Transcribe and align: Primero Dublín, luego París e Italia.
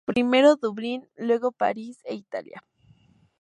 Primero 0.03 0.55
Dublín, 0.55 1.07
luego 1.15 1.51
París 1.51 1.99
e 2.05 2.15
Italia. 2.15 2.63